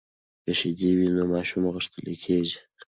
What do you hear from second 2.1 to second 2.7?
کیږي.